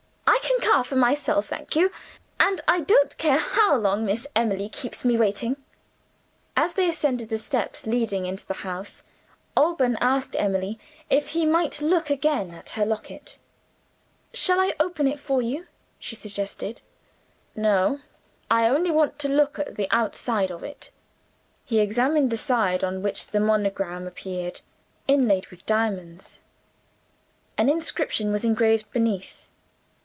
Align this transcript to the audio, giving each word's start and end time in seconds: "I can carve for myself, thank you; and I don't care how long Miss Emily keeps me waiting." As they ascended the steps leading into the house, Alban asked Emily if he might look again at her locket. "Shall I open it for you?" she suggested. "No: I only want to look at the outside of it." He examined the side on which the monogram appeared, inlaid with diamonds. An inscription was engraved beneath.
"I 0.27 0.57
can 0.59 0.61
carve 0.61 0.87
for 0.87 0.95
myself, 0.95 1.47
thank 1.47 1.75
you; 1.75 1.91
and 2.39 2.61
I 2.65 2.79
don't 2.81 3.17
care 3.17 3.37
how 3.37 3.75
long 3.75 4.05
Miss 4.05 4.25
Emily 4.35 4.69
keeps 4.69 5.03
me 5.03 5.17
waiting." 5.17 5.57
As 6.55 6.73
they 6.73 6.87
ascended 6.89 7.27
the 7.27 7.37
steps 7.37 7.85
leading 7.85 8.25
into 8.25 8.47
the 8.47 8.53
house, 8.53 9.03
Alban 9.55 9.97
asked 9.99 10.35
Emily 10.39 10.79
if 11.09 11.29
he 11.29 11.45
might 11.45 11.81
look 11.81 12.09
again 12.09 12.51
at 12.53 12.71
her 12.71 12.85
locket. 12.85 13.39
"Shall 14.33 14.59
I 14.61 14.73
open 14.79 15.05
it 15.07 15.19
for 15.19 15.41
you?" 15.41 15.67
she 15.99 16.15
suggested. 16.15 16.79
"No: 17.53 17.99
I 18.49 18.67
only 18.67 18.89
want 18.91 19.19
to 19.19 19.29
look 19.29 19.59
at 19.59 19.75
the 19.75 19.89
outside 19.91 20.49
of 20.51 20.63
it." 20.63 20.91
He 21.65 21.79
examined 21.79 22.29
the 22.31 22.37
side 22.37 22.83
on 22.85 23.03
which 23.03 23.27
the 23.27 23.41
monogram 23.41 24.07
appeared, 24.07 24.61
inlaid 25.09 25.47
with 25.47 25.65
diamonds. 25.65 26.39
An 27.57 27.67
inscription 27.69 28.31
was 28.31 28.45
engraved 28.45 28.89
beneath. 28.91 29.47